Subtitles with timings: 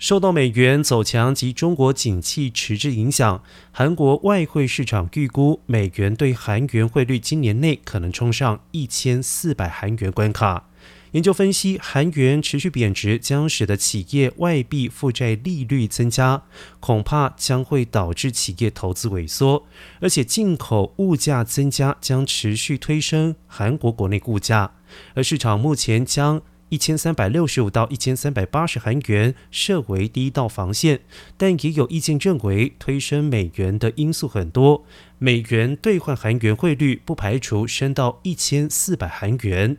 [0.00, 10.70] 受到美元走强及中国景气迟滞影响，韩国外汇市场预估美元对韩元汇率今年内可能冲上一千四百韩元关卡。
[11.10, 16.44] 研究分析，韩元持续贬值将使得企业外币负债利率增加，
[16.80, 19.66] 恐怕将会导致企业投资萎缩，
[20.00, 24.72] 而且进口物价增加将持续推升韩国国内物价。
[25.12, 26.40] 而市场目前将。
[26.70, 31.00] 一千三百六十五到一千三百八十韩元设为第一道防线，
[31.36, 34.84] 但也有意见认为，推升美元的因素很多，
[35.18, 39.76] 美元兑换韩元汇率不排除升到一千四百韩元。